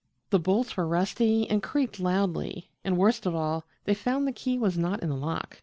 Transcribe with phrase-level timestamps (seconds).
[0.31, 4.57] The bolts were rusty and creaked loudly, and, worst of all, they found the key
[4.57, 5.59] was not in the lock.